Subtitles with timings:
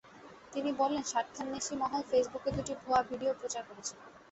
[0.53, 3.97] তিনি বলেন, স্বার্থান্বেষী মহল ফেসবুকে দুটি ভুয়া ভিডিও প্রচার করেছিল।